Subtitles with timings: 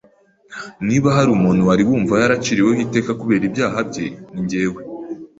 [0.87, 4.81] Niba hari umuntu wari wumvaga yaraciriweho iteka kubera ibyaha bye, ni jyewe.